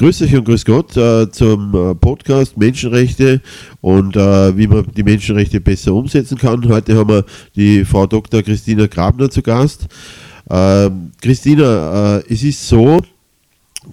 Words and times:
Grüß 0.00 0.22
euch 0.22 0.34
und 0.34 0.46
grüß 0.46 0.64
Gott 0.64 0.96
äh, 0.96 1.30
zum 1.30 1.74
äh, 1.74 1.94
Podcast 1.94 2.56
Menschenrechte 2.56 3.42
und 3.82 4.16
äh, 4.16 4.56
wie 4.56 4.66
man 4.66 4.86
die 4.96 5.02
Menschenrechte 5.02 5.60
besser 5.60 5.92
umsetzen 5.92 6.38
kann. 6.38 6.66
Heute 6.66 6.96
haben 6.96 7.10
wir 7.10 7.24
die 7.54 7.84
Frau 7.84 8.06
Dr. 8.06 8.42
Christina 8.42 8.86
Grabner 8.86 9.28
zu 9.28 9.42
Gast. 9.42 9.88
Ähm, 10.48 11.10
Christina, 11.20 12.16
äh, 12.16 12.32
es 12.32 12.42
ist 12.42 12.66
so, 12.66 13.02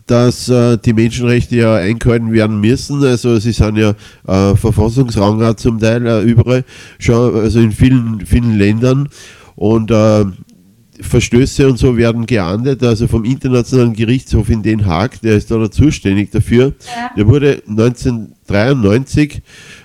dass 0.05 0.47
äh, 0.47 0.78
die 0.78 0.93
Menschenrechte 0.93 1.57
ja 1.57 1.75
eingehalten 1.75 2.31
werden 2.31 2.62
müssen. 2.62 3.03
Also 3.03 3.37
sie 3.39 3.51
sind 3.51 3.76
ja 3.76 3.89
äh, 4.26 4.55
Verfassungsrangrat 4.55 5.60
zum 5.60 5.78
Teil 5.78 6.24
überall, 6.24 6.63
schon, 6.99 7.35
also 7.35 7.60
in 7.60 7.74
vielen, 7.74 8.26
vielen 8.26 8.58
Ländern. 8.58 9.10
Und 9.58 9.92
Verstöße 11.01 11.67
und 11.67 11.77
so 11.77 11.97
werden 11.97 12.25
geahndet, 12.25 12.83
also 12.83 13.07
vom 13.07 13.23
Internationalen 13.23 13.93
Gerichtshof 13.93 14.49
in 14.49 14.63
Den 14.63 14.85
Haag, 14.85 15.21
der 15.21 15.35
ist 15.35 15.51
da 15.51 15.69
zuständig 15.69 16.31
dafür. 16.31 16.73
Ja. 16.95 17.11
Der 17.15 17.27
wurde 17.27 17.61
1993 17.67 19.41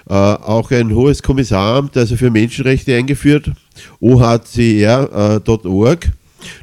äh, 0.08 0.12
auch 0.12 0.70
ein 0.70 0.94
hohes 0.94 1.22
Kommissaramt, 1.22 1.96
also 1.96 2.16
für 2.16 2.30
Menschenrechte 2.30 2.96
eingeführt, 2.96 3.50
ohcr.org. 4.00 6.04
Äh, 6.04 6.10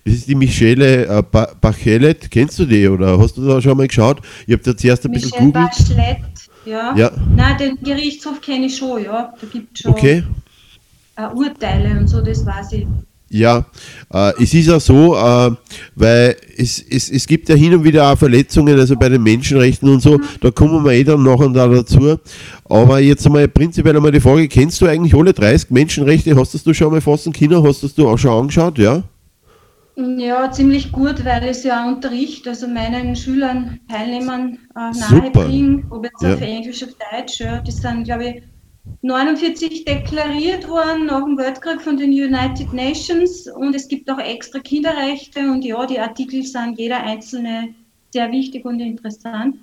das 0.04 0.14
ist 0.14 0.28
die 0.28 0.36
Michele 0.36 1.06
äh, 1.06 1.22
Bachelet. 1.22 2.30
Kennst 2.30 2.60
du 2.60 2.66
die 2.66 2.88
oder 2.88 3.18
hast 3.20 3.38
du 3.38 3.48
da 3.48 3.62
schon 3.62 3.78
mal 3.78 3.88
geschaut? 3.88 4.22
Ich 4.46 4.54
habe 4.54 4.64
da 4.64 4.76
zuerst 4.76 5.06
ein 5.06 5.12
bisschen 5.12 5.32
googelt. 5.32 5.54
Bachelet, 5.54 6.18
ja. 6.66 6.96
ja. 6.96 7.12
Nein, 7.36 7.58
den 7.58 7.78
Gerichtshof 7.82 8.42
kenne 8.42 8.66
ich 8.66 8.78
schon, 8.78 9.04
ja. 9.04 9.34
Da 9.40 9.48
gibt 9.48 9.78
es 9.78 9.84
schon 9.84 9.92
okay. 9.92 10.24
äh, 11.16 11.28
Urteile 11.34 12.00
und 12.00 12.08
so, 12.08 12.22
das 12.22 12.46
weiß 12.46 12.74
ich. 12.74 12.88
Ja, 13.32 13.66
äh, 14.12 14.32
es 14.42 14.54
ist 14.54 14.70
auch 14.70 14.82
so, 14.82 15.16
äh, 15.16 15.52
weil 15.96 16.36
es, 16.58 16.84
es, 16.90 17.12
es 17.12 17.28
gibt 17.28 17.48
ja 17.48 17.56
hin 17.56 17.76
und 17.76 17.84
wieder 17.84 18.12
auch 18.12 18.18
Verletzungen, 18.18 18.78
also 18.80 18.96
bei 18.96 19.08
den 19.10 19.22
Menschenrechten 19.22 19.88
und 19.88 20.02
so, 20.02 20.20
da 20.42 20.50
kommen 20.50 20.84
wir 20.84 20.94
eh 20.94 21.04
dann 21.04 21.22
noch 21.22 21.40
und 21.40 21.54
da 21.54 21.68
dazu. 21.68 22.18
Aber 22.66 23.00
jetzt 23.00 23.26
einmal 23.28 23.48
prinzipiell 23.48 23.96
einmal 23.96 24.12
die 24.12 24.20
Frage, 24.20 24.48
kennst 24.48 24.82
du 24.82 24.88
eigentlich 24.88 25.14
alle 25.14 25.34
30 25.34 25.70
Menschenrechte? 25.70 26.36
Hast 26.36 26.56
das 26.56 26.64
du 26.64 26.74
schon 26.74 26.92
mal 26.92 27.02
fassen 27.02 27.32
können? 27.32 27.64
Hast 27.64 27.84
das 27.84 27.94
du 27.94 28.10
auch 28.10 28.18
schon 28.18 28.32
angeschaut, 28.32 28.80
ja? 28.80 29.04
Ja, 30.18 30.50
ziemlich 30.50 30.92
gut, 30.92 31.26
weil 31.26 31.44
es 31.44 31.64
ja 31.64 31.86
Unterricht, 31.88 32.48
also 32.48 32.68
meinen 32.68 33.16
Schülern, 33.16 33.80
Teilnehmern 33.90 34.58
äh, 34.76 34.98
nahebringen, 34.98 35.86
ob 35.90 36.06
jetzt 36.06 36.22
ja. 36.22 36.34
auf 36.34 36.42
Englisch, 36.42 36.84
auf 36.84 36.92
Deutsch, 37.12 37.42
ja, 37.42 37.60
das 37.60 37.78
sind, 37.78 38.06
glaube 38.06 38.26
ich, 38.26 38.44
49 39.02 39.86
deklariert 39.86 40.68
worden 40.68 41.06
nach 41.06 41.24
dem 41.24 41.38
Weltkrieg 41.38 41.82
von 41.82 41.96
den 41.96 42.12
United 42.12 42.74
Nations 42.74 43.48
und 43.48 43.74
es 43.74 43.88
gibt 43.88 44.10
auch 44.10 44.20
extra 44.20 44.60
Kinderrechte 44.60 45.40
und 45.50 45.64
ja, 45.64 45.86
die 45.86 46.00
Artikel 46.00 46.44
sind 46.44 46.78
jeder 46.78 47.02
einzelne 47.02 47.74
sehr 48.12 48.32
wichtig 48.32 48.66
und 48.66 48.80
interessant. 48.82 49.56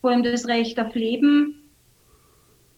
Vor 0.00 0.10
allem 0.10 0.22
das 0.22 0.46
Recht 0.46 0.80
auf 0.80 0.94
Leben 0.94 1.62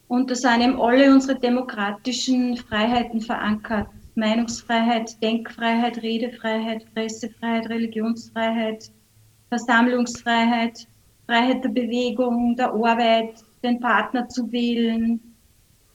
und 0.09 0.31
da 0.31 0.35
sind 0.35 0.63
eben 0.63 0.81
alle 0.81 1.13
unsere 1.13 1.39
demokratischen 1.39 2.57
Freiheiten 2.57 3.21
verankert. 3.21 3.89
Meinungsfreiheit, 4.17 5.21
Denkfreiheit, 5.23 6.03
Redefreiheit, 6.03 6.87
Pressefreiheit, 6.95 7.69
Religionsfreiheit, 7.69 8.91
Versammlungsfreiheit, 9.49 10.87
Freiheit 11.27 11.65
der 11.65 11.71
Bewegung, 11.71 12.55
der 12.57 12.73
Arbeit, 12.73 13.43
den 13.63 13.81
Partner 13.81 14.29
zu 14.29 14.51
wählen, 14.53 15.34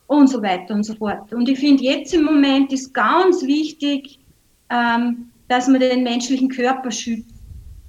und 0.09 0.27
so 0.27 0.41
weiter 0.41 0.73
und 0.73 0.83
so 0.83 0.95
fort. 0.95 1.31
Und 1.31 1.47
ich 1.47 1.59
finde, 1.59 1.83
jetzt 1.83 2.13
im 2.15 2.23
Moment 2.23 2.73
ist 2.73 2.93
ganz 2.93 3.43
wichtig, 3.43 4.19
ähm, 4.71 5.29
dass 5.47 5.67
man 5.67 5.79
den 5.79 6.03
menschlichen 6.03 6.49
Körper 6.49 6.89
schützt. 6.89 7.35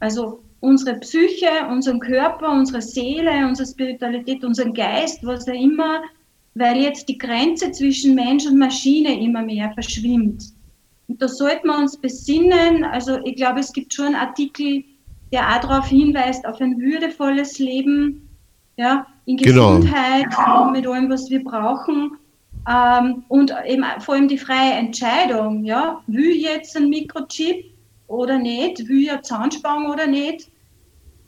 Also 0.01 0.43
unsere 0.61 0.99
Psyche, 0.99 1.49
unseren 1.71 1.99
Körper, 1.99 2.53
unsere 2.53 2.83
Seele, 2.83 3.47
unsere 3.47 3.67
Spiritualität, 3.67 4.45
unseren 4.45 4.75
Geist, 4.75 5.21
was 5.23 5.49
auch 5.49 5.55
immer, 5.55 6.03
weil 6.55 6.83
jetzt 6.83 7.09
die 7.09 7.17
Grenze 7.17 7.73
zwischen 7.73 8.15
Mensch 8.15 8.47
und 8.47 8.59
Maschine 8.59 9.19
immer 9.19 9.43
mehr 9.43 9.73
verschwimmt. 9.73 10.45
Und 11.09 11.23
da 11.23 11.27
sollten 11.27 11.69
wir 11.69 11.79
uns 11.79 11.97
besinnen. 11.97 12.85
Also 12.85 13.19
ich 13.25 13.37
glaube, 13.37 13.61
es 13.61 13.73
gibt 13.73 13.95
schon 13.95 14.07
einen 14.07 14.17
Artikel, 14.17 14.85
der 15.33 15.49
auch 15.49 15.61
darauf 15.63 15.87
hinweist, 15.87 16.47
auf 16.47 16.61
ein 16.61 16.79
würdevolles 16.79 17.59
Leben, 17.59 18.29
ja, 18.81 19.07
in 19.27 19.37
genau. 19.37 19.77
Gesundheit 19.77 20.25
genau. 20.31 20.71
mit 20.71 20.87
allem, 20.87 21.11
was 21.11 21.29
wir 21.29 21.45
brauchen. 21.45 22.13
Ähm, 22.69 23.25
und 23.29 23.55
eben 23.67 23.85
vor 24.01 24.15
allem 24.15 24.29
die 24.29 24.39
freie 24.39 24.73
Entscheidung, 24.73 25.65
ja, 25.65 26.01
will 26.07 26.31
ich 26.31 26.43
jetzt 26.43 26.77
ein 26.77 26.89
Mikrochip 26.89 27.65
oder 28.07 28.39
nicht, 28.39 28.89
will 28.89 29.03
ich 29.03 29.13
eine 29.13 29.23
Zahnspange 29.23 29.91
oder 29.91 30.07
nicht. 30.07 30.51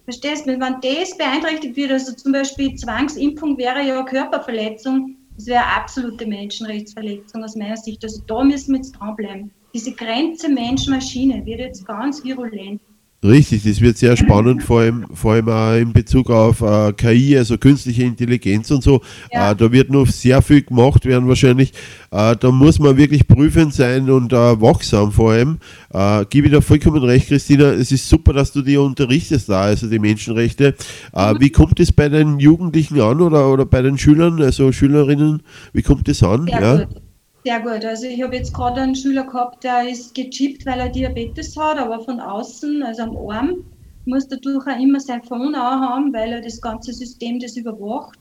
Verstehst 0.05 0.47
du, 0.47 0.59
wenn 0.59 0.81
das 0.81 1.17
beeinträchtigt 1.17 1.77
wird, 1.77 1.93
also 1.93 2.13
zum 2.13 2.33
Beispiel 2.33 2.75
Zwangsimpfung 2.75 3.57
wäre 3.59 3.87
ja 3.87 3.97
eine 3.99 4.05
Körperverletzung, 4.05 5.17
das 5.37 5.47
wäre 5.47 5.63
eine 5.63 5.77
absolute 5.77 6.27
Menschenrechtsverletzung 6.27 7.45
aus 7.45 7.55
meiner 7.55 7.77
Sicht. 7.77 8.03
Also 8.03 8.23
da 8.27 8.43
müssen 8.43 8.73
wir 8.73 8.79
jetzt 8.79 8.93
dranbleiben. 8.93 9.51
Diese 9.75 9.93
Grenze 9.93 10.49
Mensch-Maschine 10.49 11.45
wird 11.47 11.61
jetzt 11.61 11.87
ganz 11.87 12.25
virulent. 12.25 12.81
Richtig, 13.25 13.63
das 13.63 13.81
wird 13.81 13.99
sehr 13.99 14.17
spannend, 14.17 14.65
vor 14.65 14.81
allem, 14.81 15.07
vor 15.15 15.35
allem 15.35 15.49
auch 15.49 15.75
in 15.75 15.93
Bezug 15.93 16.29
auf 16.29 16.61
äh, 16.61 16.93
KI, 16.93 17.39
also 17.39 17.57
künstliche 17.57 18.03
Intelligenz 18.03 18.69
und 18.73 18.83
so. 18.83 19.01
Ja. 19.33 19.53
Äh, 19.53 19.57
da 19.57 19.71
wird 19.71 19.91
noch 19.91 20.09
sehr 20.09 20.43
viel 20.43 20.63
gemacht 20.63 21.07
werden 21.07 21.29
wahrscheinlich. 21.29 21.73
Äh, 22.11 22.35
da 22.35 22.51
muss 22.51 22.81
man 22.81 22.97
wirklich 22.97 23.29
prüfend 23.29 23.75
sein 23.75 24.11
und 24.11 24.33
äh, 24.33 24.61
wachsam 24.61 25.13
vor 25.13 25.33
allem. 25.33 25.59
Äh, 25.95 26.25
gebe 26.31 26.49
ich 26.49 26.53
da 26.53 26.61
vollkommen 26.61 27.05
recht, 27.05 27.29
Christina. 27.29 27.67
Es 27.71 27.93
ist 27.93 28.09
super, 28.09 28.33
dass 28.33 28.51
du 28.51 28.61
die 28.61 28.77
unterrichtest 28.77 29.49
da, 29.49 29.61
also 29.63 29.89
die 29.89 30.01
Menschenrechte. 30.01 30.75
Äh, 31.15 31.35
mhm. 31.35 31.41
Wie 31.41 31.51
kommt 31.51 31.79
es 31.79 31.93
bei 31.93 32.09
den 32.09 32.41
Jugendlichen 32.41 33.01
an 33.01 33.21
oder, 33.21 33.53
oder 33.53 33.67
bei 33.67 33.83
den 33.83 33.99
Schülern, 33.99 34.43
also 34.43 34.73
Schülerinnen, 34.73 35.43
wie 35.73 35.83
kommt 35.83 36.09
das 36.09 36.25
an? 36.25 36.49
Sehr 36.49 36.61
ja? 36.61 36.77
Gut. 36.87 37.03
Sehr 37.45 37.61
gut. 37.61 37.85
Also 37.85 38.07
ich 38.07 38.23
habe 38.23 38.37
jetzt 38.37 38.55
gerade 38.55 38.81
einen 38.81 38.95
Schüler 38.95 39.25
gehabt, 39.25 39.65
der 39.65 39.89
ist 39.89 40.15
gechippt, 40.15 40.65
weil 40.65 40.79
er 40.79 40.89
Diabetes 40.89 41.57
hat, 41.57 41.79
aber 41.79 42.01
von 42.01 42.21
außen, 42.21 42.83
also 42.85 43.03
am 43.03 43.17
Arm, 43.17 43.65
muss 44.05 44.29
dadurch 44.29 44.67
auch 44.67 44.81
immer 44.81 45.01
sein 45.01 45.23
Phone 45.25 45.55
auch 45.55 45.81
haben, 45.81 46.13
weil 46.13 46.33
er 46.33 46.41
das 46.41 46.61
ganze 46.61 46.93
System 46.93 47.41
das 47.41 47.57
überwacht. 47.57 48.19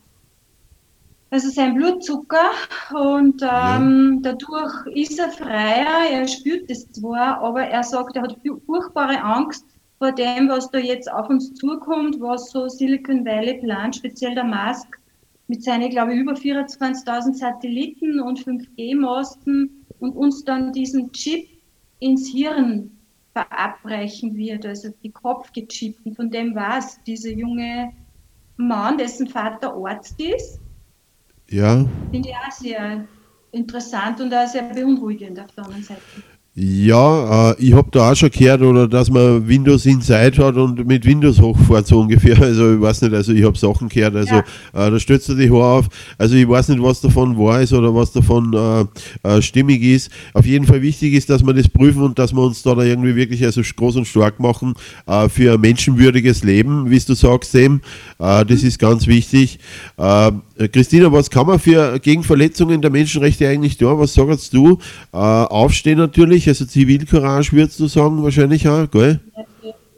Also 1.29 1.49
sein 1.49 1.75
Blutzucker 1.75 2.49
und 2.93 3.41
ähm, 3.41 4.21
ja. 4.23 4.33
dadurch 4.33 4.85
ist 4.95 5.17
er 5.17 5.29
freier, 5.29 6.09
er 6.11 6.27
spürt 6.27 6.69
das 6.69 6.91
zwar, 6.91 7.41
aber 7.41 7.61
er 7.61 7.83
sagt, 7.83 8.17
er 8.17 8.23
hat 8.23 8.37
furchtbare 8.65 9.21
Angst 9.21 9.65
vor 9.97 10.11
dem, 10.11 10.49
was 10.49 10.69
da 10.71 10.79
jetzt 10.79 11.09
auf 11.09 11.29
uns 11.29 11.53
zukommt, 11.53 12.19
was 12.19 12.51
so 12.51 12.67
Silicon 12.67 13.23
Valley 13.23 13.59
plant, 13.59 13.95
speziell 13.95 14.35
der 14.35 14.43
Musk 14.43 15.00
mit 15.47 15.63
seinen, 15.63 15.89
glaube 15.89 16.13
ich, 16.13 16.19
über 16.19 16.33
24.000 16.33 17.33
Satelliten 17.33 18.19
und 18.19 18.39
5G-Masten 18.39 19.85
und 19.99 20.15
uns 20.15 20.43
dann 20.43 20.71
diesen 20.71 21.11
Chip 21.11 21.47
ins 21.99 22.29
Hirn 22.29 22.91
verabreichen 23.33 24.35
wird, 24.35 24.65
also 24.65 24.89
die 25.03 25.11
Kopfgechippten. 25.11 26.15
Von 26.15 26.29
dem 26.29 26.55
war 26.55 26.79
es, 26.79 27.01
dieser 27.03 27.31
junge 27.31 27.93
Mann, 28.57 28.97
dessen 28.97 29.27
Vater 29.27 29.73
Arzt 29.73 30.19
ist. 30.19 30.59
Ja. 31.49 31.85
Finde 32.11 32.29
ich 32.29 32.35
auch 32.35 32.51
sehr 32.51 33.07
interessant 33.51 34.21
und 34.21 34.33
auch 34.33 34.47
sehr 34.47 34.63
beunruhigend 34.63 35.39
auf 35.39 35.51
der 35.51 35.65
anderen 35.65 35.83
Seite. 35.83 36.01
Ja, 36.53 37.51
äh, 37.51 37.55
ich 37.59 37.73
habe 37.73 37.87
da 37.91 38.11
auch 38.11 38.15
schon 38.15 38.29
gehört, 38.29 38.61
oder 38.61 38.85
dass 38.85 39.09
man 39.09 39.47
Windows 39.47 39.85
Inside 39.85 40.33
hat 40.45 40.55
und 40.57 40.85
mit 40.85 41.05
Windows 41.05 41.39
hochfährt, 41.39 41.87
so 41.87 42.01
ungefähr. 42.01 42.37
Also 42.41 42.73
ich 42.73 42.81
weiß 42.81 43.03
nicht, 43.03 43.13
also 43.13 43.31
ich 43.31 43.43
habe 43.45 43.57
Sachen 43.57 43.87
gehört, 43.87 44.15
also 44.15 44.35
ja. 44.35 44.43
äh, 44.73 44.91
da 44.91 44.99
stürzt 44.99 45.29
du 45.29 45.35
die 45.35 45.49
Haare 45.49 45.79
auf. 45.79 45.87
Also 46.17 46.35
ich 46.35 46.47
weiß 46.47 46.69
nicht, 46.69 46.81
was 46.81 46.99
davon 46.99 47.37
wahr 47.37 47.61
ist 47.61 47.71
oder 47.71 47.95
was 47.95 48.11
davon 48.11 48.53
äh, 48.53 48.85
äh, 49.29 49.41
stimmig 49.41 49.81
ist. 49.81 50.11
Auf 50.33 50.45
jeden 50.45 50.65
Fall 50.65 50.81
wichtig 50.81 51.13
ist, 51.13 51.29
dass 51.29 51.45
wir 51.45 51.53
das 51.53 51.69
prüfen 51.69 52.01
und 52.01 52.19
dass 52.19 52.33
wir 52.33 52.41
uns 52.41 52.63
da, 52.63 52.75
da 52.75 52.83
irgendwie 52.83 53.15
wirklich 53.15 53.45
also 53.45 53.61
groß 53.61 53.97
und 53.97 54.07
stark 54.07 54.39
machen 54.41 54.73
äh, 55.07 55.29
für 55.29 55.53
ein 55.53 55.61
menschenwürdiges 55.61 56.43
Leben, 56.43 56.89
wie 56.89 56.99
du 56.99 57.13
sagst, 57.13 57.53
Sam. 57.53 57.79
Äh, 58.19 58.45
das 58.45 58.63
ist 58.63 58.77
ganz 58.77 59.07
wichtig. 59.07 59.59
Christina, 60.69 61.11
was 61.11 61.29
kann 61.29 61.47
man 61.47 61.59
für 61.59 61.99
gegen 61.99 62.23
Verletzungen 62.23 62.81
der 62.81 62.91
Menschenrechte 62.91 63.47
eigentlich 63.47 63.77
tun? 63.77 63.99
Was 63.99 64.13
sagst 64.13 64.53
du? 64.53 64.77
aufstehen 65.11 65.97
natürlich 65.97 66.21
natürlich, 66.21 66.47
also 66.47 66.65
Zivilcourage 66.65 67.51
würdest 67.51 67.79
du 67.79 67.87
sagen, 67.87 68.23
wahrscheinlich 68.23 68.67
auch, 68.67 68.89
gell? 68.89 69.19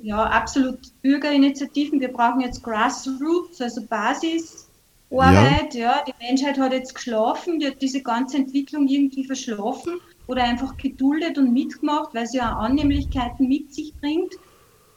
Ja, 0.01 0.23
absolut. 0.23 0.79
Bürgerinitiativen, 1.01 1.99
wir 1.99 2.09
brauchen 2.09 2.41
jetzt 2.41 2.63
Grassroots, 2.63 3.61
also 3.61 3.81
Basisarbeit. 3.83 5.73
Ja. 5.73 5.79
ja. 5.79 6.03
Die 6.07 6.25
Menschheit 6.25 6.57
hat 6.59 6.73
jetzt 6.73 6.95
geschlafen, 6.95 7.59
die 7.59 7.67
hat 7.67 7.81
diese 7.81 8.01
ganze 8.01 8.37
Entwicklung 8.37 8.87
irgendwie 8.87 9.25
verschlafen 9.25 9.99
oder 10.27 10.43
einfach 10.43 10.75
geduldet 10.77 11.37
und 11.37 11.53
mitgemacht, 11.53 12.13
weil 12.13 12.27
sie 12.27 12.37
ja 12.37 12.51
Annehmlichkeiten 12.51 13.47
mit 13.47 13.73
sich 13.73 13.93
bringt. 14.01 14.33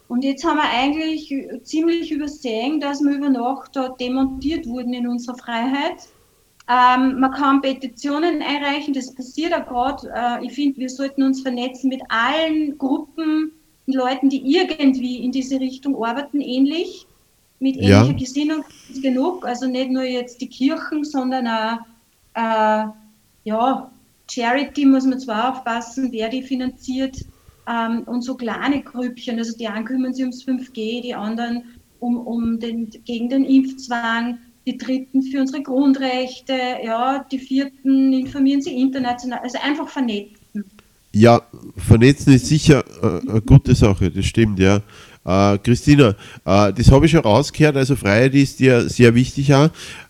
Und 0.07 0.23
jetzt 0.23 0.45
haben 0.45 0.57
wir 0.57 0.69
eigentlich 0.69 1.33
ziemlich 1.63 2.11
übersehen, 2.11 2.79
dass 2.79 3.01
wir 3.01 3.11
über 3.11 3.29
Nacht 3.29 3.75
da 3.75 3.89
demontiert 3.89 4.65
wurden 4.65 4.93
in 4.93 5.07
unserer 5.07 5.37
Freiheit. 5.37 6.07
Ähm, 6.69 7.19
man 7.19 7.31
kann 7.31 7.61
Petitionen 7.61 8.41
einreichen, 8.41 8.93
das 8.93 9.13
passiert 9.13 9.53
auch 9.53 9.67
gerade. 9.67 10.11
Äh, 10.13 10.45
ich 10.45 10.53
finde, 10.53 10.77
wir 10.79 10.89
sollten 10.89 11.23
uns 11.23 11.41
vernetzen 11.41 11.89
mit 11.89 12.01
allen 12.09 12.77
Gruppen, 12.77 13.51
Leuten, 13.85 14.29
die 14.29 14.53
irgendwie 14.53 15.23
in 15.23 15.31
diese 15.31 15.59
Richtung 15.59 16.03
arbeiten, 16.03 16.41
ähnlich. 16.41 17.07
mit 17.59 17.75
ähnlicher 17.77 18.05
ja. 18.05 18.11
Gesinnung 18.11 18.63
ist 18.89 19.01
genug. 19.01 19.45
Also 19.45 19.65
nicht 19.65 19.89
nur 19.89 20.03
jetzt 20.03 20.41
die 20.41 20.49
Kirchen, 20.49 21.05
sondern 21.05 21.47
auch 21.47 21.77
äh, 22.33 22.85
ja, 23.45 23.91
Charity 24.29 24.85
muss 24.85 25.05
man 25.05 25.19
zwar 25.19 25.51
aufpassen, 25.51 26.11
wer 26.11 26.27
die 26.27 26.43
finanziert 26.43 27.17
ähm, 27.67 28.03
und 28.03 28.21
so 28.21 28.35
kleine 28.35 28.81
Grüppchen. 28.81 29.37
Also 29.37 29.57
die 29.57 29.67
einen 29.67 29.85
kümmern 29.85 30.13
sich 30.13 30.23
ums 30.23 30.45
5G, 30.45 31.01
die 31.01 31.13
anderen 31.13 31.63
um, 31.99 32.17
um 32.17 32.59
den, 32.59 32.89
gegen 33.05 33.29
den 33.29 33.43
Impfzwang, 33.43 34.39
die 34.65 34.77
dritten 34.77 35.23
für 35.23 35.39
unsere 35.39 35.63
Grundrechte, 35.63 36.53
ja, 36.83 37.25
die 37.31 37.39
vierten 37.39 38.13
informieren 38.13 38.61
sich 38.61 38.73
international, 38.73 39.39
also 39.39 39.57
einfach 39.61 39.87
vernetzen. 39.87 40.65
Ja, 41.13 41.41
vernetzen 41.77 42.33
ist 42.33 42.47
sicher 42.47 42.83
äh, 43.01 43.29
eine 43.29 43.41
gute 43.41 43.73
Sache, 43.73 44.11
das 44.11 44.25
stimmt, 44.25 44.59
ja. 44.59 44.81
Äh, 45.27 45.57
Christina, 45.57 46.15
äh, 46.45 46.71
das 46.71 46.89
habe 46.89 47.05
ich 47.05 47.11
schon 47.11 47.19
rausgehört, 47.19 47.75
also 47.75 47.97
Freiheit 47.97 48.33
ist 48.33 48.61
dir 48.61 48.87
sehr 48.87 49.13
wichtig 49.13 49.53
auch. 49.53 49.65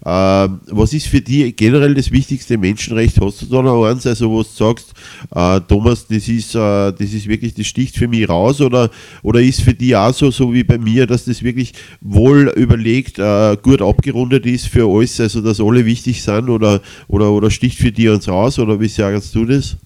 Äh, 0.05 0.49
was 0.67 0.93
ist 0.93 1.07
für 1.07 1.21
dich 1.21 1.55
generell 1.55 1.95
das 1.95 2.11
wichtigste 2.11 2.55
Menschenrecht? 2.55 3.19
Hast 3.19 3.41
du 3.41 3.47
da 3.47 3.63
noch 3.63 3.83
eins, 3.85 4.05
also 4.05 4.29
wo 4.29 4.43
du 4.43 4.47
sagst, 4.47 4.93
äh, 5.33 5.59
Thomas, 5.61 6.05
das 6.05 6.27
ist, 6.27 6.53
äh, 6.53 6.91
das 6.91 7.13
ist 7.13 7.27
wirklich, 7.27 7.55
das 7.55 7.65
sticht 7.65 7.97
für 7.97 8.07
mich 8.07 8.29
raus 8.29 8.61
oder, 8.61 8.91
oder 9.23 9.41
ist 9.41 9.61
für 9.61 9.73
dich 9.73 9.95
auch 9.95 10.13
so, 10.13 10.29
so 10.29 10.53
wie 10.53 10.63
bei 10.63 10.77
mir, 10.77 11.07
dass 11.07 11.25
das 11.25 11.41
wirklich 11.41 11.73
wohl 11.99 12.53
überlegt, 12.55 13.17
äh, 13.17 13.57
gut 13.59 13.81
abgerundet 13.81 14.45
ist 14.45 14.67
für 14.67 14.87
alles, 14.87 15.19
also 15.19 15.41
dass 15.41 15.59
alle 15.59 15.83
wichtig 15.83 16.21
sind 16.21 16.47
oder, 16.47 16.79
oder, 17.07 17.31
oder 17.31 17.49
sticht 17.49 17.79
für 17.79 17.91
dich 17.91 18.07
eins 18.07 18.27
raus 18.27 18.59
oder 18.59 18.79
wie 18.79 18.87
sagst 18.87 19.33
du 19.33 19.45
das? 19.45 19.77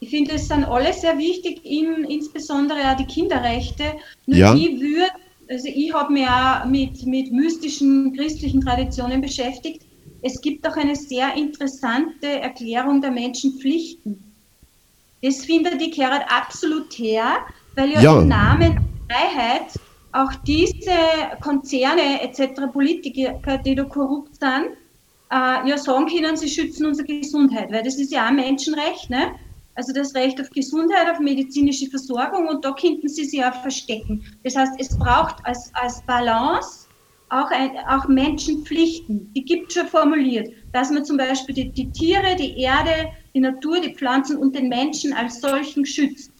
Ich 0.00 0.10
finde, 0.10 0.32
es 0.32 0.48
sind 0.48 0.64
alle 0.64 0.92
sehr 0.92 1.16
wichtig, 1.18 1.64
in, 1.64 2.04
insbesondere 2.04 2.78
auch 2.90 2.96
die 2.96 3.06
Kinderrechte. 3.06 3.84
Nur 4.26 4.38
ja. 4.38 4.54
ich 4.54 4.80
würde, 4.80 5.10
also 5.48 5.68
ich 5.68 5.92
habe 5.92 6.12
mich 6.12 6.26
auch 6.26 6.64
mit, 6.66 7.06
mit 7.06 7.32
mystischen 7.32 8.14
christlichen 8.14 8.60
Traditionen 8.60 9.20
beschäftigt. 9.20 9.82
Es 10.22 10.40
gibt 10.40 10.66
auch 10.68 10.76
eine 10.76 10.96
sehr 10.96 11.34
interessante 11.34 12.26
Erklärung 12.26 13.00
der 13.00 13.10
Menschenpflichten. 13.10 14.22
Das 15.22 15.44
findet 15.44 15.80
die 15.80 15.90
Kerat 15.90 16.24
absolut 16.30 16.92
her, 16.98 17.38
weil 17.74 17.90
ja, 17.92 18.02
ja. 18.02 18.20
im 18.20 18.28
Namen 18.28 18.78
Freiheit 19.08 19.70
auch 20.12 20.32
diese 20.46 20.90
Konzerne 21.40 22.22
etc., 22.22 22.62
Politiker, 22.72 23.58
die 23.58 23.74
da 23.74 23.84
korrupt 23.84 24.36
sind, 24.36 24.76
äh, 25.30 25.68
ja 25.68 25.76
sagen 25.78 26.06
können, 26.06 26.36
sie 26.36 26.48
schützen 26.48 26.86
unsere 26.86 27.06
Gesundheit, 27.06 27.70
weil 27.72 27.82
das 27.82 27.96
ist 27.96 28.12
ja 28.12 28.24
auch 28.24 28.28
ein 28.28 28.36
Menschenrecht. 28.36 29.10
Ne? 29.10 29.32
Also 29.76 29.92
das 29.92 30.14
Recht 30.14 30.40
auf 30.40 30.50
Gesundheit, 30.50 31.08
auf 31.10 31.20
medizinische 31.20 31.88
Versorgung 31.88 32.48
und 32.48 32.64
da 32.64 32.72
könnten 32.72 33.08
sie 33.08 33.24
sich 33.24 33.44
auch 33.44 33.60
verstecken. 33.62 34.24
Das 34.42 34.56
heißt, 34.56 34.72
es 34.78 34.98
braucht 34.98 35.36
als, 35.44 35.70
als 35.74 36.02
Balance 36.02 36.86
auch, 37.28 37.50
ein, 37.50 37.70
auch 37.88 38.08
Menschenpflichten, 38.08 39.32
die 39.34 39.44
gibt 39.44 39.68
es 39.68 39.74
schon 39.74 39.88
formuliert, 39.88 40.48
dass 40.72 40.90
man 40.90 41.04
zum 41.04 41.16
Beispiel 41.16 41.54
die, 41.54 41.68
die, 41.70 41.90
Tiere, 41.90 42.36
die 42.38 42.58
Erde, 42.60 43.10
die 43.34 43.40
Natur, 43.40 43.80
die 43.80 43.94
Pflanzen 43.94 44.36
und 44.36 44.54
den 44.54 44.68
Menschen 44.68 45.12
als 45.12 45.40
solchen 45.40 45.84
schützt, 45.84 46.30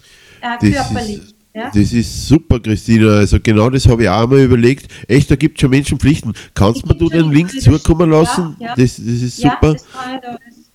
äh, 0.41 0.56
körperlich. 0.59 1.19
Ist, 1.19 1.35
ja? 1.55 1.71
Das 1.75 1.93
ist 1.93 2.29
super, 2.29 2.61
Christina. 2.61 3.17
Also 3.17 3.39
genau 3.43 3.71
das 3.71 3.89
habe 3.89 4.03
ich 4.03 4.09
auch 4.11 4.29
mal 4.29 4.41
überlegt. 4.41 4.93
Echt, 5.09 5.31
da 5.31 5.37
gibt 5.37 5.56
es 5.56 5.62
schon 5.62 5.71
Menschenpflichten. 5.71 6.35
Kannst 6.55 6.85
du 6.87 7.09
den 7.09 7.32
Link 7.32 7.50
zukommen 7.61 8.11
lassen? 8.11 8.56
Ja, 8.59 8.69
ja. 8.69 8.75
Das, 8.77 8.97
das 8.97 9.06
ist 9.06 9.39
super. 9.39 9.75
Ja, 9.75 10.21
das 10.21 10.66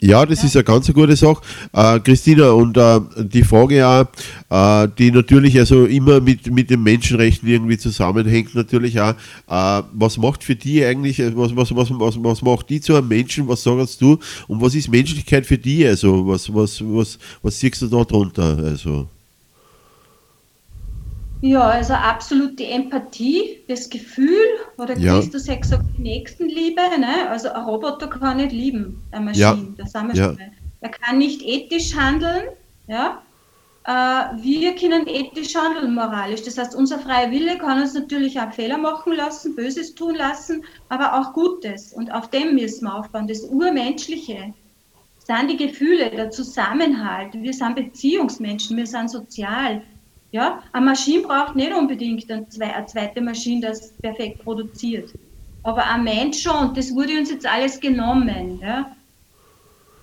Ja, 0.00 0.24
das 0.26 0.44
ist 0.44 0.56
eine 0.56 0.64
ganz 0.64 0.92
gute 0.92 1.16
Sache. 1.16 1.40
Äh, 1.72 2.00
Christina, 2.00 2.50
und 2.50 2.76
äh, 2.76 3.00
die 3.18 3.42
Frage 3.42 3.86
auch, 3.86 4.06
äh, 4.50 4.88
die 4.98 5.10
natürlich 5.10 5.58
also 5.58 5.86
immer 5.86 6.20
mit, 6.20 6.50
mit 6.50 6.70
den 6.70 6.82
Menschenrechten 6.82 7.48
irgendwie 7.48 7.78
zusammenhängt, 7.78 8.54
natürlich 8.54 9.00
auch, 9.00 9.14
äh, 9.48 9.82
was 9.92 10.18
macht 10.18 10.44
für 10.44 10.56
die 10.56 10.84
eigentlich, 10.84 11.18
äh, 11.20 11.36
was, 11.36 11.54
was, 11.56 11.74
was, 11.74 11.90
was, 11.90 12.22
was 12.22 12.42
macht 12.42 12.70
die 12.70 12.80
zu 12.80 12.94
einem 12.94 13.08
Menschen, 13.08 13.48
was 13.48 13.62
sagst 13.62 14.00
du, 14.00 14.18
und 14.48 14.60
was 14.60 14.74
ist 14.74 14.88
Menschlichkeit 14.88 15.46
für 15.46 15.58
die, 15.58 15.86
also 15.86 16.26
was, 16.26 16.52
was, 16.52 16.82
was, 16.82 17.18
was 17.42 17.60
siehst 17.60 17.82
du 17.82 17.86
da 17.88 18.04
drunter, 18.04 18.58
also? 18.58 19.08
Ja, 21.42 21.62
also 21.62 21.92
absolut 21.92 22.58
die 22.58 22.64
Empathie, 22.64 23.62
das 23.68 23.90
Gefühl, 23.90 24.46
oder 24.78 24.96
ja. 24.96 25.16
Christus 25.16 25.48
hat 25.48 25.62
gesagt, 25.62 25.98
Nächstenliebe. 25.98 26.80
Ne? 26.98 27.28
Also 27.28 27.50
ein 27.50 27.64
Roboter 27.64 28.08
kann 28.08 28.38
nicht 28.38 28.52
lieben, 28.52 29.02
eine 29.10 29.26
Maschine, 29.26 29.44
ja. 29.44 29.84
das 29.84 29.94
haben 29.94 30.08
wir 30.08 30.14
ja. 30.16 30.24
schon 30.26 30.36
mal. 30.36 30.52
Er 30.80 30.90
kann 30.90 31.18
nicht 31.18 31.42
ethisch 31.42 31.94
handeln, 31.94 32.44
ja. 32.86 33.22
Äh, 33.84 34.42
wir 34.42 34.74
können 34.74 35.06
ethisch 35.06 35.54
handeln, 35.54 35.94
moralisch. 35.94 36.42
Das 36.42 36.58
heißt, 36.58 36.74
unser 36.74 36.98
freier 36.98 37.30
Wille 37.30 37.56
kann 37.58 37.80
uns 37.80 37.94
natürlich 37.94 38.38
auch 38.40 38.52
Fehler 38.52 38.78
machen 38.78 39.12
lassen, 39.12 39.54
Böses 39.54 39.94
tun 39.94 40.16
lassen, 40.16 40.64
aber 40.88 41.18
auch 41.18 41.32
Gutes. 41.32 41.92
Und 41.92 42.12
auf 42.12 42.28
dem 42.30 42.54
müssen 42.54 42.84
wir 42.84 42.94
aufbauen. 42.94 43.28
Das 43.28 43.42
Urmenschliche 43.42 44.54
sind 45.18 45.50
die 45.50 45.56
Gefühle, 45.56 46.10
der 46.10 46.30
Zusammenhalt. 46.30 47.34
Wir 47.34 47.52
sind 47.52 47.76
Beziehungsmenschen, 47.76 48.76
wir 48.76 48.86
sind 48.86 49.10
sozial. 49.10 49.82
Ja, 50.36 50.62
eine 50.70 50.84
Maschine 50.84 51.22
braucht 51.22 51.56
nicht 51.56 51.72
unbedingt 51.72 52.30
eine, 52.30 52.46
zweite 52.86 53.22
Maschine, 53.22 53.68
das 53.68 53.90
perfekt 54.02 54.44
produziert. 54.44 55.14
Aber 55.62 55.82
ein 55.86 56.04
Mensch 56.04 56.42
schon, 56.42 56.74
das 56.74 56.94
wurde 56.94 57.18
uns 57.18 57.30
jetzt 57.30 57.46
alles 57.46 57.80
genommen. 57.80 58.60
Ja? 58.60 58.94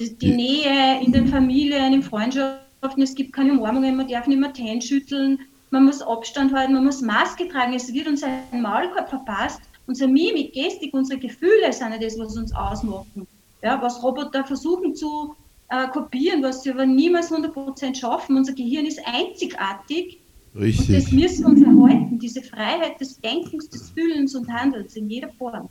Die 0.01 0.31
Nähe 0.31 1.01
in 1.03 1.11
den 1.11 1.27
Familien, 1.27 1.93
in 1.93 2.01
Freundschaften, 2.01 3.03
es 3.03 3.13
gibt 3.13 3.33
keine 3.33 3.51
Umarmungen, 3.51 3.95
man 3.95 4.07
darf 4.07 4.25
nicht 4.25 4.39
mehr 4.39 4.51
Hände 4.57 4.83
schütteln, 4.83 5.37
man 5.69 5.85
muss 5.85 6.01
Abstand 6.01 6.51
halten, 6.51 6.73
man 6.73 6.85
muss 6.85 7.01
Maske 7.01 7.47
tragen, 7.47 7.75
es 7.75 7.93
wird 7.93 8.07
uns 8.07 8.23
ein 8.23 8.59
Maulkorb 8.59 9.09
verpasst. 9.09 9.61
Unsere 9.85 10.09
Mimik, 10.09 10.53
Gestik, 10.53 10.95
unsere 10.95 11.19
Gefühle 11.19 11.71
sind 11.71 11.91
ja 11.91 11.99
das, 11.99 12.17
was 12.17 12.35
uns 12.35 12.55
ausmachen. 12.55 13.27
Ja, 13.61 13.79
was 13.79 14.01
Roboter 14.01 14.43
versuchen 14.43 14.95
zu 14.95 15.35
äh, 15.69 15.87
kopieren, 15.89 16.41
was 16.41 16.63
sie 16.63 16.71
aber 16.71 16.87
niemals 16.87 17.31
100% 17.31 17.93
schaffen. 17.93 18.35
Unser 18.35 18.53
Gehirn 18.53 18.87
ist 18.87 18.99
einzigartig 19.05 20.22
Richtig. 20.55 20.89
Und 20.89 20.95
das 20.95 21.11
müssen 21.11 21.43
wir 21.43 21.49
uns 21.49 21.61
erhalten, 21.61 22.19
diese 22.19 22.41
Freiheit 22.41 22.99
des 22.99 23.19
Denkens, 23.19 23.69
des 23.69 23.89
Fühlens 23.89 24.35
und 24.35 24.47
Handelns 24.47 24.95
in 24.95 25.09
jeder 25.09 25.29
Form. 25.29 25.69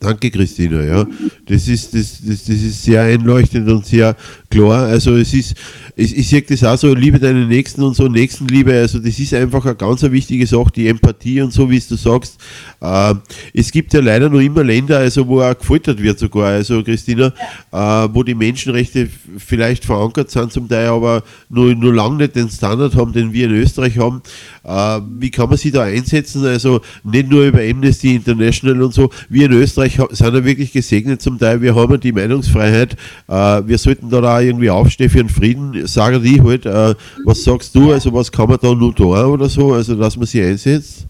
Danke, 0.00 0.30
Christina. 0.30 0.82
Ja, 0.82 1.06
das 1.46 1.66
ist, 1.68 1.94
das, 1.94 2.20
das, 2.20 2.44
das 2.44 2.48
ist 2.48 2.82
sehr 2.82 3.02
einleuchtend 3.02 3.68
und 3.70 3.86
sehr 3.86 4.14
klar. 4.54 4.86
Also 4.86 5.16
es 5.16 5.34
ist, 5.34 5.54
ich, 5.96 6.16
ich 6.16 6.28
sehe 6.28 6.42
das 6.42 6.62
auch 6.64 6.76
so, 6.76 6.94
liebe 6.94 7.18
deinen 7.18 7.48
Nächsten 7.48 7.82
und 7.82 7.94
so, 7.94 8.08
Nächstenliebe, 8.08 8.72
also 8.72 8.98
das 8.98 9.18
ist 9.18 9.34
einfach 9.34 9.64
eine 9.64 9.74
ganz 9.74 10.02
wichtige 10.02 10.46
Sache, 10.46 10.70
die 10.74 10.88
Empathie 10.88 11.40
und 11.40 11.52
so, 11.52 11.70
wie 11.70 11.76
es 11.76 11.88
du 11.88 11.96
sagst. 11.96 12.38
Äh, 12.80 13.14
es 13.52 13.72
gibt 13.72 13.92
ja 13.92 14.00
leider 14.00 14.28
noch 14.28 14.40
immer 14.40 14.62
Länder, 14.62 14.98
also 14.98 15.26
wo 15.26 15.42
auch 15.42 15.58
gefoltert 15.58 16.00
wird 16.00 16.18
sogar, 16.18 16.52
also 16.52 16.82
Christina, 16.82 17.32
äh, 17.72 18.08
wo 18.12 18.22
die 18.22 18.34
Menschenrechte 18.34 19.08
vielleicht 19.38 19.84
verankert 19.84 20.30
sind 20.30 20.52
zum 20.52 20.68
Teil, 20.68 20.88
aber 20.88 21.22
nur, 21.48 21.74
nur 21.74 21.92
lange 21.92 22.16
nicht 22.18 22.36
den 22.36 22.48
Standard 22.48 22.94
haben, 22.94 23.12
den 23.12 23.32
wir 23.32 23.46
in 23.46 23.54
Österreich 23.54 23.98
haben. 23.98 24.22
Äh, 24.62 25.00
wie 25.18 25.30
kann 25.30 25.48
man 25.48 25.58
sich 25.58 25.72
da 25.72 25.82
einsetzen? 25.82 26.44
Also 26.44 26.80
nicht 27.02 27.28
nur 27.28 27.44
über 27.44 27.60
Amnesty 27.60 28.14
International 28.14 28.82
und 28.82 28.94
so, 28.94 29.10
wir 29.28 29.46
in 29.46 29.52
Österreich 29.52 29.98
sind 30.10 30.34
ja 30.34 30.44
wirklich 30.44 30.72
gesegnet 30.72 31.22
zum 31.22 31.38
Teil, 31.38 31.60
wir 31.60 31.74
haben 31.74 31.98
die 32.00 32.12
Meinungsfreiheit, 32.12 32.96
äh, 33.28 33.32
wir 33.66 33.78
sollten 33.78 34.10
da 34.10 34.18
auch 34.18 34.43
irgendwie 34.44 34.70
aufstehen 34.70 35.10
für 35.10 35.18
den 35.18 35.28
Frieden, 35.28 35.86
sagen 35.86 36.22
die 36.22 36.40
halt, 36.42 36.66
äh, 36.66 36.94
was 37.24 37.44
sagst 37.44 37.74
du, 37.74 37.92
also 37.92 38.12
was 38.12 38.30
kann 38.30 38.48
man 38.48 38.58
da 38.60 38.74
nur 38.74 38.94
tun 38.94 39.16
oder 39.16 39.48
so, 39.48 39.72
also 39.72 39.94
dass 39.94 40.16
man 40.16 40.26
sich 40.26 40.42
einsetzt? 40.42 41.06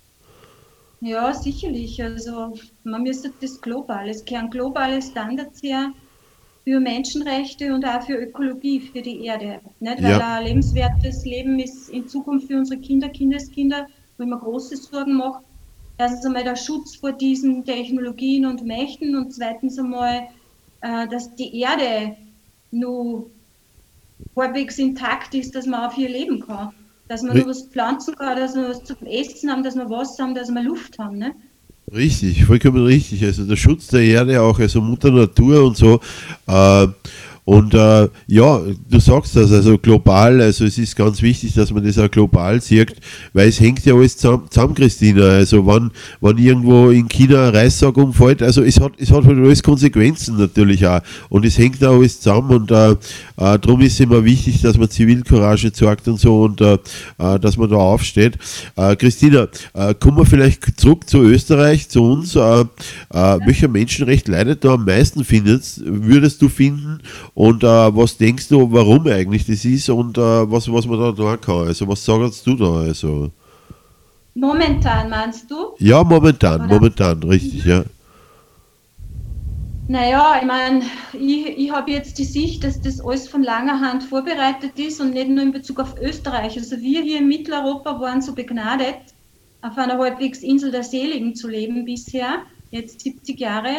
Ja, 1.01 1.35
sicherlich. 1.35 2.03
Also 2.03 2.55
man 2.83 3.03
müsste 3.03 3.31
das 3.41 3.61
global, 3.61 4.09
es 4.09 4.25
gehören 4.25 4.49
globale 4.49 5.03
Standards 5.03 5.63
her 5.63 5.93
für 6.65 6.81
Menschenrechte 6.81 7.75
und 7.75 7.85
auch 7.85 8.03
für 8.03 8.15
Ökologie, 8.15 8.81
für 8.81 9.03
die 9.03 9.27
Erde. 9.27 9.61
Nicht? 9.81 10.03
Weil 10.03 10.11
ja. 10.11 10.37
ein 10.37 10.47
lebenswertes 10.47 11.27
Leben 11.27 11.59
ist 11.59 11.91
in 11.91 12.09
Zukunft 12.09 12.47
für 12.47 12.57
unsere 12.57 12.81
Kinder, 12.81 13.11
Kindeskinder, 13.11 13.87
wo 14.17 14.25
ich 14.25 14.31
mir 14.31 14.39
große 14.39 14.77
Sorgen 14.79 15.17
mache. 15.17 15.43
Erstens 15.99 16.25
einmal 16.25 16.43
der 16.43 16.57
Schutz 16.57 16.97
vor 16.97 17.13
diesen 17.13 17.65
Technologien 17.65 18.47
und 18.47 18.65
Mächten 18.65 19.15
und 19.15 19.33
zweitens 19.33 19.79
einmal, 19.79 20.29
äh, 20.81 21.07
dass 21.09 21.35
die 21.37 21.61
Erde 21.61 22.17
nur 22.75 23.31
halbwegs 24.37 24.79
intakt 24.79 25.35
ist, 25.35 25.55
dass 25.55 25.67
man 25.67 25.89
auf 25.89 25.97
ihr 25.97 26.09
leben 26.09 26.41
kann. 26.41 26.71
Dass 27.09 27.23
man 27.23 27.37
nur 27.37 27.47
was 27.47 27.67
pflanzen 27.69 28.15
kann, 28.17 28.39
dass 28.39 28.55
wir 28.55 28.71
was 28.71 28.83
zum 28.85 28.97
Essen 29.07 29.51
haben, 29.51 29.63
dass 29.63 29.77
wir 29.77 29.89
Wasser 29.91 30.25
haben, 30.25 30.35
dass 30.35 30.51
wir 30.51 30.63
Luft 30.63 30.99
haben. 30.99 31.19
Ne? 31.19 31.35
Richtig, 31.93 32.47
vollkommen 32.47 32.85
richtig. 32.87 33.23
Also 33.25 33.45
der 33.45 33.57
Schutz 33.57 33.89
der 33.89 34.01
Erde 34.01 34.41
auch, 34.41 34.59
also 34.59 34.81
Mutter 34.81 35.11
Natur 35.11 35.65
und 35.65 35.77
so. 35.77 36.01
Äh, 36.47 36.89
Und 37.45 37.75
äh, 37.75 38.09
ja, 38.27 38.61
du 38.89 39.01
sagst 39.01 39.37
das, 39.37 39.53
also 39.53 39.77
global, 39.77 40.41
also 40.41 40.65
es 40.65 40.79
ist 40.79 40.97
ganz 40.97 41.21
wichtig, 41.21 41.53
dass 41.53 41.71
man 41.73 41.85
das 41.85 41.99
auch 41.99 42.11
global 42.11 42.63
sieht, 42.63 42.95
weil 43.35 43.49
es 43.49 43.61
hängt 43.61 43.85
ja 43.85 43.95
alles 43.95 44.17
zusammen, 44.17 44.45
zusammen 44.49 44.75
Christina. 44.75 45.25
Also 45.25 45.67
wenn, 45.67 45.91
wenn 46.23 46.39
irgendwo 46.39 46.89
in 46.89 47.07
China 47.07 47.49
eine 47.49 47.59
Reissag 47.59 47.99
umfällt, 47.99 48.43
also 48.43 48.63
es 48.63 48.81
hat, 48.81 48.93
es 48.97 49.11
hat 49.11 49.27
halt 49.27 49.39
alles 49.39 49.63
Konsequenzen 49.63 50.39
natürlich 50.39 50.87
auch. 50.87 51.01
Und 51.29 51.45
es 51.45 51.59
hängt 51.59 51.85
auch 51.85 51.99
alles 51.99 52.21
zusammen 52.21 52.51
und 52.51 52.71
äh, 52.71 52.93
äh, 52.93 52.97
darum 53.37 53.83
ist 53.83 53.95
es 53.95 54.01
immer 54.01 54.25
wichtig, 54.25 54.63
dass 54.63 54.79
man 54.79 54.89
Zivilcourage 54.89 55.71
zeigt 55.71 56.09
und 56.09 56.19
so 56.19 56.45
und 56.45 56.63
äh, 56.63 56.79
äh 57.19 57.39
dass 57.39 57.59
man 57.59 57.69
da 57.69 57.77
aufsteht. 57.77 58.39
Äh, 58.77 58.97
Christina, 58.97 59.49
äh, 59.75 59.93
kommen 59.93 60.17
wir 60.17 60.25
vielleicht 60.25 60.81
zurück 60.81 61.07
zu 61.09 61.19
Österreich, 61.19 61.91
zu 61.91 62.03
uns. 62.05 62.37
Äh, 62.37 62.41
äh, 62.41 62.67
welcher 63.45 63.69
Menschenrecht 63.69 64.29
leidet 64.29 64.65
da 64.65 64.75
am 64.75 64.87
meisten, 64.87 65.25
findest, 65.25 65.83
würdest 65.85 66.41
du 66.41 66.49
finden? 66.49 67.01
Und 67.35 67.65
äh, 67.65 67.67
was 67.67 68.17
denkst 68.17 68.49
du, 68.49 68.71
warum 68.71 69.07
eigentlich 69.09 69.45
das 69.45 69.65
ist 69.65 69.89
und 69.89 70.17
äh, 70.19 70.21
was, 70.21 70.73
was 70.73 70.87
man 70.87 71.01
da 71.01 71.13
tun 71.13 71.41
kann? 71.41 71.67
Also 71.67 71.89
was 71.89 72.05
sagst 72.05 72.47
du 72.47 72.55
da? 72.55 72.73
Also? 72.81 73.31
Momentan 74.35 75.11
meinst 75.11 75.51
du? 75.51 75.75
Ja, 75.79 76.05
momentan, 76.05 76.63
Oder? 76.63 76.75
momentan, 76.75 77.23
richtig, 77.25 77.65
ja. 77.65 77.85
Naja, 79.87 80.39
ich 80.41 80.47
meine, 80.47 80.83
ich, 81.13 81.47
ich 81.59 81.71
habe 81.71 81.91
jetzt 81.91 82.19
die 82.19 82.25
Sicht, 82.25 82.65
dass 82.65 82.81
das 82.81 83.01
alles 83.01 83.29
von 83.29 83.43
langer 83.43 83.81
Hand 83.81 84.05
vorbereitet 84.05 84.79
ist 84.79 85.01
und 85.01 85.13
nicht 85.13 85.29
nur 85.29 85.43
in 85.43 85.53
Bezug 85.53 85.79
auf 85.79 86.01
Österreich. 86.01 86.57
Also 86.57 86.81
wir 86.81 87.03
hier 87.03 87.19
in 87.19 87.29
Mitteleuropa 87.29 88.01
waren 88.01 88.23
so 88.23 88.33
begnadet, 88.33 88.97
auf 89.61 89.77
einer 89.77 89.99
halbwegs 89.99 90.43
Insel 90.43 90.71
der 90.71 90.85
Seligen 90.85 91.35
zu 91.35 91.49
leben 91.49 91.85
bisher, 91.85 92.39
jetzt 92.71 93.03
70 93.03 93.39
Jahre. 93.39 93.75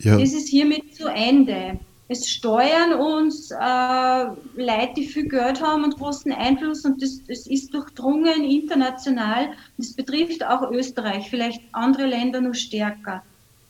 Ja. 0.00 0.18
Das 0.18 0.32
ist 0.32 0.48
hiermit 0.48 0.94
zu 0.94 1.08
Ende. 1.08 1.80
Es 2.10 2.26
steuern 2.26 2.94
uns 2.94 3.50
äh, 3.50 4.24
Leute, 4.56 4.94
die 4.96 5.06
viel 5.06 5.28
Geld 5.28 5.60
haben 5.60 5.84
und 5.84 5.98
großen 5.98 6.32
Einfluss 6.32 6.86
und 6.86 7.02
das, 7.02 7.22
das 7.28 7.46
ist 7.46 7.74
durchdrungen 7.74 8.44
international. 8.44 9.50
Das 9.76 9.92
betrifft 9.92 10.42
auch 10.42 10.70
Österreich, 10.70 11.28
vielleicht 11.28 11.62
andere 11.72 12.06
Länder 12.06 12.40
noch 12.40 12.54
stärker. 12.54 13.22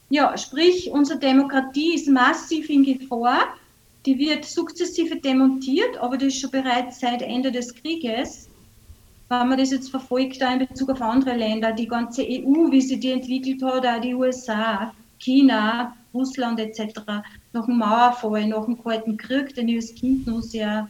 Ja, 0.09 0.37
sprich, 0.37 0.89
unsere 0.89 1.19
Demokratie 1.19 1.95
ist 1.95 2.07
massiv 2.07 2.69
in 2.69 2.83
Gefahr. 2.83 3.55
Die 4.05 4.17
wird 4.17 4.45
sukzessive 4.45 5.17
demontiert, 5.17 5.97
aber 5.97 6.17
das 6.17 6.29
ist 6.29 6.39
schon 6.39 6.51
bereits 6.51 7.01
seit 7.01 7.21
Ende 7.21 7.51
des 7.51 7.75
Krieges. 7.75 8.47
Wenn 9.27 9.49
man 9.49 9.57
das 9.57 9.71
jetzt 9.71 9.91
verfolgt, 9.91 10.41
da 10.41 10.53
in 10.53 10.59
Bezug 10.59 10.89
auf 10.89 11.01
andere 11.01 11.35
Länder, 11.35 11.73
die 11.73 11.87
ganze 11.87 12.23
EU, 12.23 12.71
wie 12.71 12.81
sie 12.81 12.99
die 12.99 13.11
entwickelt 13.11 13.61
hat, 13.61 13.85
auch 13.85 14.01
die 14.01 14.15
USA, 14.15 14.93
China, 15.19 15.93
Russland 16.13 16.59
etc. 16.59 16.99
nach 17.53 17.65
dem 17.65 17.77
Mauerfall, 17.77 18.47
nach 18.47 18.65
dem 18.65 18.81
Kalten 18.81 19.17
Krieg, 19.17 19.53
den 19.55 19.69
ich 19.69 19.77
als 19.77 19.95
Kind 19.95 20.27
noch 20.27 20.41
sehr 20.41 20.87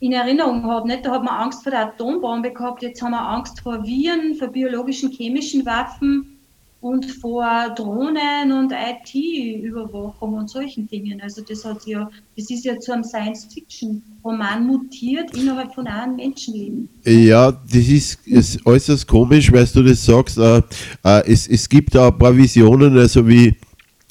in 0.00 0.12
Erinnerung 0.12 0.64
habe. 0.64 0.88
Nicht? 0.88 1.04
Da 1.04 1.12
hat 1.12 1.24
man 1.24 1.34
Angst 1.34 1.62
vor 1.62 1.70
der 1.70 1.88
Atombombe 1.88 2.52
gehabt, 2.52 2.82
jetzt 2.82 3.02
haben 3.02 3.12
wir 3.12 3.20
Angst 3.20 3.60
vor 3.60 3.84
Viren, 3.84 4.34
vor 4.36 4.48
biologischen, 4.48 5.10
chemischen 5.10 5.66
Waffen 5.66 6.38
und 6.80 7.06
vor 7.06 7.70
Drohnen 7.74 8.52
und 8.52 8.72
IT-Überwachung 8.72 10.34
und 10.34 10.48
solchen 10.48 10.86
Dingen. 10.86 11.20
Also 11.20 11.42
das 11.42 11.64
hat 11.64 11.84
ja, 11.86 12.08
das 12.36 12.50
ist 12.50 12.64
ja 12.64 12.78
zu 12.78 12.92
einem 12.92 13.02
Science-Fiction-Roman 13.02 14.64
mutiert 14.64 15.36
innerhalb 15.36 15.74
von 15.74 15.88
einem 15.88 16.16
Menschenleben. 16.16 16.88
Ja, 17.04 17.50
das 17.50 17.88
ist, 17.88 18.26
ist 18.26 18.64
äußerst 18.64 19.08
komisch, 19.08 19.50
weil 19.52 19.66
du 19.66 19.82
das 19.82 20.04
sagst. 20.04 20.38
Äh, 20.38 20.62
äh, 21.04 21.32
es, 21.32 21.48
es 21.48 21.68
gibt 21.68 21.96
da 21.96 22.08
ein 22.08 22.18
paar 22.18 22.36
Visionen, 22.36 22.96
also 22.96 23.26
wie 23.26 23.54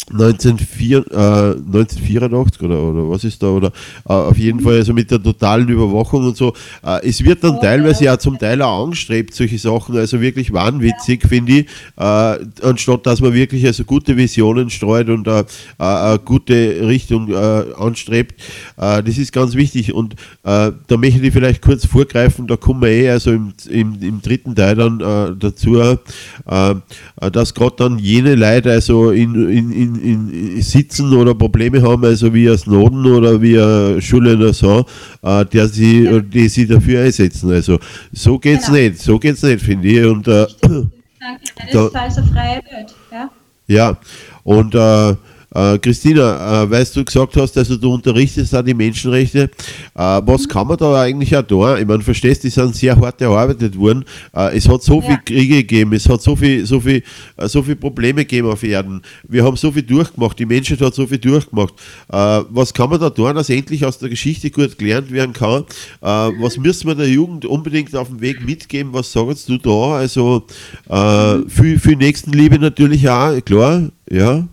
1984, 0.09 1.11
äh, 1.11 1.57
1984 1.57 2.61
oder, 2.61 2.81
oder 2.81 3.09
was 3.09 3.23
ist 3.25 3.43
da, 3.43 3.47
oder 3.47 3.67
äh, 4.07 4.13
auf 4.13 4.37
jeden 4.37 4.61
Fall 4.61 4.75
also 4.75 4.93
mit 4.93 5.11
der 5.11 5.21
totalen 5.21 5.67
Überwachung 5.67 6.27
und 6.27 6.37
so. 6.37 6.53
Äh, 6.83 7.07
es 7.07 7.23
wird 7.23 7.43
dann 7.43 7.59
teilweise 7.59 8.05
ja 8.05 8.17
zum 8.17 8.39
Teil 8.39 8.61
auch 8.61 8.85
angestrebt, 8.85 9.33
solche 9.33 9.57
Sachen, 9.57 9.97
also 9.97 10.21
wirklich 10.21 10.53
wahnwitzig, 10.53 11.27
finde 11.27 11.51
ich, 11.59 11.65
äh, 11.97 12.37
anstatt 12.63 13.05
dass 13.05 13.19
man 13.19 13.33
wirklich 13.33 13.65
also 13.65 13.83
gute 13.83 14.15
Visionen 14.15 14.69
streut 14.69 15.09
und 15.09 15.27
äh, 15.27 15.41
äh, 15.41 15.43
eine 15.77 16.19
gute 16.19 16.87
Richtung 16.87 17.33
anstrebt. 17.35 18.41
das 18.77 19.17
ist 19.17 19.31
ganz 19.31 19.55
wichtig 19.55 19.93
und 19.93 20.15
da 20.43 20.73
möchte 20.97 21.21
ich 21.21 21.33
vielleicht 21.33 21.61
kurz 21.61 21.85
vorgreifen, 21.85 22.47
da 22.47 22.55
kommen 22.55 22.81
wir 22.81 22.89
eh 22.89 23.09
also 23.09 23.31
im, 23.31 23.53
im, 23.69 23.97
im 24.01 24.21
dritten 24.21 24.55
Teil 24.55 24.75
dann 24.75 25.37
dazu, 25.39 25.97
dass 26.45 27.53
gerade 27.53 27.75
dann 27.77 27.99
jene 27.99 28.35
Leute 28.35 28.71
also 28.71 29.11
in, 29.11 29.49
in, 29.49 29.71
in 29.71 29.96
in, 30.01 30.61
sitzen 30.61 31.13
oder 31.13 31.33
Probleme 31.35 31.81
haben, 31.81 32.03
also 32.05 32.33
wie 32.33 32.49
ein 32.49 32.57
Snowden 32.57 33.05
oder 33.05 33.41
wie 33.41 33.59
ein 33.59 33.99
Julian 33.99 34.43
Assange, 34.43 34.85
äh, 35.21 35.45
der 35.45 35.67
sie, 35.67 36.03
ja. 36.03 36.19
die 36.19 36.47
sie 36.49 36.67
dafür 36.67 37.01
einsetzen. 37.03 37.51
Also 37.51 37.79
so 38.11 38.37
geht 38.39 38.59
es 38.59 38.65
genau. 38.67 38.77
nicht, 38.77 38.99
so 38.99 39.19
geht 39.19 39.35
es 39.35 39.43
nicht, 39.43 39.61
finde 39.61 39.87
ich. 39.87 40.05
Und, 40.05 40.27
äh, 40.27 40.47
Danke, 40.61 41.71
das 41.71 41.85
ist 41.85 41.95
also 41.95 42.21
freie 42.33 42.61
Welt. 42.71 42.95
Ja, 43.11 43.29
ja. 43.67 43.97
und 44.43 44.75
äh, 44.75 45.15
äh, 45.57 45.79
Christina, 45.79 46.63
äh, 46.63 46.69
weißt 46.69 46.95
du 46.95 47.03
gesagt 47.03 47.35
hast, 47.35 47.57
also 47.57 47.77
du 47.77 47.93
unterrichtest 47.93 48.53
da 48.53 48.61
die 48.61 48.73
Menschenrechte. 48.73 49.39
Äh, 49.43 49.49
was 49.95 50.43
mhm. 50.43 50.49
kann 50.49 50.67
man 50.67 50.77
da 50.77 51.01
eigentlich 51.01 51.35
auch 51.35 51.41
tun? 51.41 51.77
Ich 51.79 51.87
meine, 51.87 52.03
verstehst, 52.03 52.43
die 52.43 52.49
sind 52.49 52.75
sehr 52.75 52.95
hart 52.95 53.19
erarbeitet 53.21 53.77
worden. 53.77 54.05
Äh, 54.35 54.57
es 54.57 54.69
hat 54.69 54.83
so 54.83 55.01
ja. 55.01 55.07
viele 55.07 55.19
Kriege 55.25 55.55
gegeben, 55.55 55.93
es 55.93 56.07
hat 56.07 56.21
so 56.21 56.35
viele 56.35 56.65
so 56.65 56.79
viel, 56.79 57.01
äh, 57.37 57.47
so 57.47 57.63
viel 57.63 57.75
Probleme 57.75 58.21
gegeben 58.21 58.49
auf 58.49 58.63
Erden. 58.63 59.01
Wir 59.27 59.43
haben 59.43 59.57
so 59.57 59.71
viel 59.71 59.81
durchgemacht, 59.81 60.37
die 60.37 60.45
Menschheit 60.45 60.79
hat 60.81 60.93
so 60.93 61.07
viel 61.07 61.17
durchgemacht. 61.17 61.73
Äh, 62.09 62.41
was 62.49 62.73
kann 62.73 62.89
man 62.91 62.99
da 62.99 63.09
tun, 63.09 63.33
dass 63.35 63.49
endlich 63.49 63.83
aus 63.83 63.97
der 63.97 64.09
Geschichte 64.09 64.51
gut 64.51 64.77
gelernt 64.77 65.11
werden 65.11 65.33
kann? 65.33 65.65
was 66.01 66.57
müssen 66.57 66.87
wir 66.87 66.95
der 66.95 67.09
Jugend 67.09 67.45
unbedingt 67.45 67.95
auf 67.95 68.09
dem 68.09 68.21
Weg 68.21 68.45
mitgeben? 68.45 68.93
Was 68.93 69.11
sagst 69.11 69.49
du 69.49 69.57
da? 69.57 69.97
Also 69.97 70.45
mhm. 70.89 71.49
für, 71.49 71.79
für 71.79 71.95
Nächstenliebe 71.95 72.59
natürlich 72.59 73.09
auch, 73.09 73.39
klar, 73.43 73.89
ja. 74.09 74.45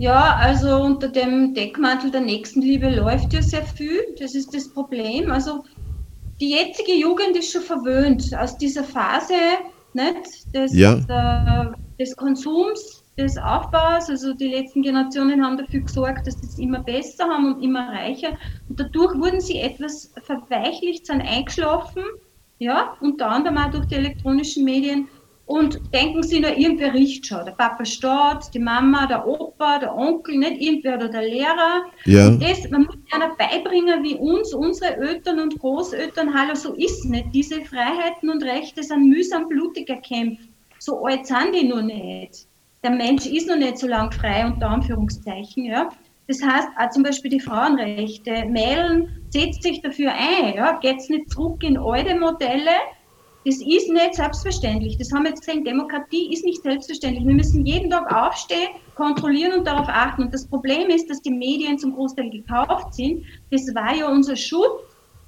Ja, 0.00 0.36
also 0.36 0.76
unter 0.76 1.08
dem 1.08 1.52
Deckmantel 1.52 2.10
der 2.10 2.22
Nächstenliebe 2.22 2.88
läuft 2.88 3.34
ja 3.34 3.42
sehr 3.42 3.64
viel. 3.64 4.00
Das 4.18 4.34
ist 4.34 4.54
das 4.54 4.66
Problem. 4.72 5.30
Also 5.30 5.62
die 6.40 6.52
jetzige 6.52 6.94
Jugend 6.94 7.36
ist 7.36 7.52
schon 7.52 7.60
verwöhnt 7.60 8.34
aus 8.34 8.56
dieser 8.56 8.82
Phase 8.82 9.34
nicht, 9.92 10.54
des, 10.54 10.74
ja. 10.74 10.94
äh, 10.94 11.66
des 11.98 12.16
Konsums, 12.16 13.04
des 13.18 13.36
Aufbaus. 13.36 14.08
Also 14.08 14.32
die 14.32 14.48
letzten 14.48 14.80
Generationen 14.80 15.44
haben 15.44 15.58
dafür 15.58 15.80
gesorgt, 15.80 16.26
dass 16.26 16.40
sie 16.40 16.46
es 16.46 16.58
immer 16.58 16.82
besser 16.82 17.24
haben 17.24 17.52
und 17.52 17.62
immer 17.62 17.90
reicher. 17.90 18.38
Und 18.70 18.80
dadurch 18.80 19.14
wurden 19.18 19.42
sie 19.42 19.58
etwas 19.58 20.14
verweichlicht, 20.22 21.04
sind 21.04 21.20
eingeschlafen, 21.20 22.04
ja, 22.58 22.96
unter 23.02 23.28
anderem 23.28 23.58
auch 23.58 23.70
durch 23.70 23.84
die 23.84 23.96
elektronischen 23.96 24.64
Medien 24.64 25.08
und 25.50 25.80
denken 25.92 26.22
Sie 26.22 26.38
nur, 26.38 26.56
irgendwer 26.56 26.94
riecht 26.94 27.26
schon. 27.26 27.44
Der 27.44 27.52
Papa 27.52 27.84
steht, 27.84 28.54
die 28.54 28.60
Mama, 28.60 29.06
der 29.06 29.26
Opa, 29.26 29.80
der 29.80 29.92
Onkel, 29.96 30.38
nicht 30.38 30.60
irgendwer 30.60 30.94
oder 30.94 31.08
der 31.08 31.22
Lehrer. 31.22 31.86
Ja. 32.04 32.28
Und 32.28 32.40
das, 32.40 32.70
man 32.70 32.84
muss 32.84 32.96
einer 33.10 33.34
beibringen, 33.34 34.04
wie 34.04 34.14
uns, 34.14 34.54
unsere 34.54 34.96
Eltern 34.96 35.40
und 35.40 35.58
Großeltern, 35.58 36.32
hallo, 36.32 36.54
so 36.54 36.74
ist 36.74 37.04
nicht. 37.04 37.34
Diese 37.34 37.60
Freiheiten 37.62 38.30
und 38.30 38.44
Rechte 38.44 38.84
sind 38.84 39.08
mühsam 39.08 39.48
blutig 39.48 39.88
erkämpft. 39.88 40.48
So 40.78 41.04
alt 41.04 41.26
sind 41.26 41.52
die 41.52 41.66
noch 41.66 41.82
nicht. 41.82 42.46
Der 42.84 42.92
Mensch 42.92 43.26
ist 43.26 43.48
noch 43.48 43.56
nicht 43.56 43.78
so 43.78 43.88
lang 43.88 44.12
frei, 44.12 44.46
unter 44.46 44.70
Anführungszeichen. 44.70 45.64
Ja. 45.64 45.88
Das 46.28 46.40
heißt, 46.40 46.68
auch 46.78 46.90
zum 46.90 47.02
Beispiel 47.02 47.32
die 47.32 47.40
Frauenrechte. 47.40 48.44
Mädeln 48.46 49.08
setzt 49.30 49.64
sich 49.64 49.82
dafür 49.82 50.12
ein. 50.12 50.54
Ja. 50.54 50.78
Geht 50.78 50.98
es 50.98 51.08
nicht 51.08 51.28
zurück 51.28 51.64
in 51.64 51.76
alte 51.76 52.14
Modelle, 52.14 52.70
das 53.44 53.56
ist 53.56 53.88
nicht 53.88 54.14
selbstverständlich. 54.14 54.98
Das 54.98 55.10
haben 55.12 55.22
wir 55.22 55.30
jetzt 55.30 55.46
gesehen. 55.46 55.64
Demokratie 55.64 56.32
ist 56.32 56.44
nicht 56.44 56.62
selbstverständlich. 56.62 57.26
Wir 57.26 57.34
müssen 57.34 57.64
jeden 57.64 57.88
Tag 57.88 58.12
aufstehen, 58.12 58.68
kontrollieren 58.94 59.58
und 59.58 59.66
darauf 59.66 59.88
achten. 59.88 60.24
Und 60.24 60.34
das 60.34 60.46
Problem 60.46 60.90
ist, 60.90 61.08
dass 61.08 61.22
die 61.22 61.30
Medien 61.30 61.78
zum 61.78 61.94
Großteil 61.94 62.28
gekauft 62.28 62.94
sind. 62.94 63.24
Das 63.50 63.62
war 63.74 63.94
ja 63.94 64.08
unser 64.08 64.36
Schutz. 64.36 64.82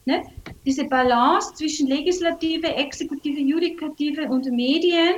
Nicht? 0.04 0.24
Diese 0.66 0.84
Balance 0.84 1.54
zwischen 1.54 1.86
Legislative, 1.86 2.66
Exekutive, 2.66 3.40
Judikative 3.40 4.28
und 4.28 4.44
Medien, 4.50 5.14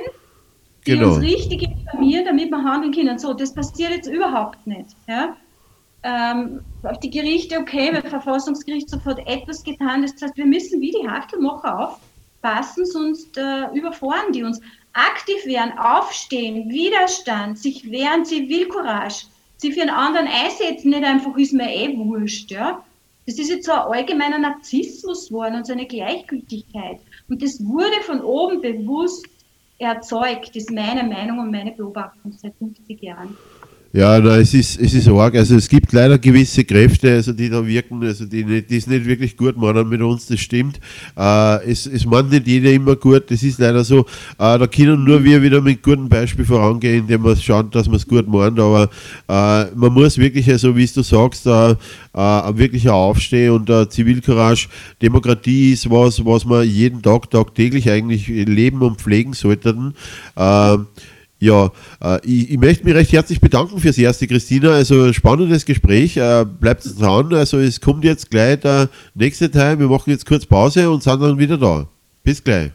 die 0.85 0.91
genau. 0.91 1.15
uns 1.15 1.21
richtig 1.21 1.63
informieren, 1.63 2.23
damit 2.25 2.51
wir 2.51 2.63
handeln 2.63 2.93
können. 2.93 3.17
So, 3.17 3.33
das 3.33 3.53
passiert 3.53 3.91
jetzt 3.91 4.07
überhaupt 4.07 4.65
nicht. 4.67 4.95
Ja? 5.07 5.35
Ähm, 6.03 6.61
auf 6.83 6.99
die 6.99 7.09
Gerichte, 7.09 7.57
okay, 7.57 7.91
der 7.91 8.03
Verfassungsgerichtshof 8.03 9.03
hat 9.05 9.19
etwas 9.27 9.63
getan. 9.63 10.03
Das 10.03 10.13
heißt, 10.21 10.37
wir 10.37 10.45
müssen 10.45 10.79
wie 10.79 10.91
die 10.91 11.09
Hachtelmacher 11.09 11.79
auf 11.79 11.99
passen, 12.45 12.85
sonst 12.85 13.35
äh, 13.37 13.65
überfahren 13.73 14.31
die 14.31 14.43
uns. 14.43 14.61
Aktiv 14.93 15.45
werden, 15.45 15.77
aufstehen, 15.77 16.69
Widerstand, 16.69 17.57
sich 17.57 17.89
wehren, 17.91 18.23
Zivilcourage, 18.23 19.25
sich 19.57 19.73
für 19.73 19.81
einen 19.81 19.89
anderen 19.89 20.27
einsetzen, 20.27 20.91
nicht 20.91 21.03
einfach 21.03 21.35
ist 21.37 21.53
mir 21.53 21.69
eh 21.69 21.97
wurscht. 21.97 22.51
Ja? 22.51 22.83
Das 23.25 23.39
ist 23.39 23.49
jetzt 23.49 23.65
so 23.65 23.71
ein 23.71 23.79
allgemeiner 23.79 24.37
Narzissmus 24.37 25.27
geworden 25.27 25.55
und 25.55 25.65
so 25.65 25.73
eine 25.73 25.87
Gleichgültigkeit. 25.87 26.99
Und 27.27 27.41
das 27.41 27.59
wurde 27.65 27.99
von 28.05 28.21
oben 28.21 28.61
bewusst 28.61 29.25
erzeugt, 29.79 30.55
ist 30.55 30.71
meine 30.71 31.03
Meinung 31.03 31.39
und 31.39 31.51
meine 31.51 31.71
Beobachtung 31.71 32.31
seit 32.31 32.55
50 32.57 33.01
Jahren. 33.01 33.35
Ja, 33.95 34.19
na, 34.19 34.35
es 34.35 34.53
ist, 34.53 34.77
es 34.77 34.93
ist 34.93 35.07
arg. 35.07 35.35
Also 35.35 35.55
es 35.55 35.69
gibt 35.69 35.93
leider 35.93 36.19
gewisse 36.19 36.65
Kräfte, 36.65 37.13
also 37.13 37.31
die 37.31 37.49
da 37.49 37.65
wirken, 37.65 38.03
also 38.03 38.25
die, 38.25 38.43
nicht, 38.43 38.69
die 38.69 38.75
es 38.75 38.87
nicht 38.87 39.05
wirklich 39.05 39.37
gut 39.37 39.55
meinen 39.55 39.87
mit 39.87 40.01
uns, 40.01 40.27
das 40.27 40.41
stimmt. 40.41 40.81
Äh, 41.17 41.71
es, 41.71 41.85
es 41.87 42.05
meint 42.05 42.29
nicht 42.29 42.45
jeder 42.45 42.73
immer 42.73 42.97
gut, 42.97 43.31
das 43.31 43.41
ist 43.41 43.57
leider 43.57 43.85
so. 43.85 44.01
Äh, 44.37 44.59
da 44.59 44.67
können 44.67 45.05
nur 45.05 45.23
wir 45.23 45.41
wieder 45.41 45.61
mit 45.61 45.81
gutem 45.81 46.09
Beispiel 46.09 46.43
vorangehen, 46.43 47.03
indem 47.03 47.23
wir 47.23 47.37
schauen, 47.37 47.71
dass 47.71 47.87
wir 47.87 47.95
es 47.95 48.05
gut 48.05 48.27
meinen. 48.27 48.59
Aber 48.59 48.89
äh, 49.29 49.71
man 49.73 49.93
muss 49.93 50.17
wirklich, 50.17 50.49
also 50.49 50.75
wie 50.75 50.87
du 50.87 51.01
sagst, 51.01 51.45
äh, 51.45 51.69
äh, 51.71 51.77
wirklich 52.57 52.89
aufstehen 52.89 53.51
und 53.51 53.69
äh, 53.69 53.87
Zivilcourage, 53.87 54.67
Demokratie 55.01 55.71
ist 55.71 55.89
was, 55.89 56.25
was 56.25 56.43
wir 56.43 56.63
jeden 56.63 57.01
Tag, 57.01 57.31
tagtäglich 57.31 57.89
eigentlich 57.89 58.27
leben 58.27 58.81
und 58.81 58.99
pflegen 58.99 59.31
sollten. 59.31 59.93
Äh, 60.35 60.79
ja, 61.39 61.71
äh, 62.01 62.19
ich, 62.25 62.51
ich, 62.51 62.57
möchte 62.57 62.85
mich 62.85 62.95
recht 62.95 63.11
herzlich 63.11 63.41
bedanken 63.41 63.79
fürs 63.79 63.97
erste, 63.97 64.27
Christina. 64.27 64.71
Also 64.71 65.11
spannendes 65.13 65.65
Gespräch. 65.65 66.17
Äh, 66.17 66.45
bleibt 66.45 66.85
dran. 66.99 67.33
Also 67.33 67.57
es 67.57 67.81
kommt 67.81 68.03
jetzt 68.03 68.31
gleich 68.31 68.59
der 68.61 68.89
nächste 69.13 69.51
Teil. 69.51 69.79
Wir 69.79 69.87
machen 69.87 70.09
jetzt 70.09 70.25
kurz 70.25 70.45
Pause 70.45 70.89
und 70.89 71.03
sind 71.03 71.21
dann 71.21 71.37
wieder 71.37 71.57
da. 71.57 71.87
Bis 72.23 72.43
gleich. 72.43 72.71